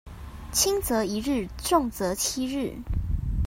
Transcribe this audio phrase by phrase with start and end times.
[0.51, 2.73] 輕則一日重則七日